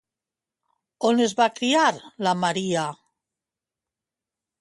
On 1.09 1.19
es 1.25 1.35
va 1.39 1.47
criar, 1.59 1.83
la 2.29 2.33
Maria? 2.45 2.87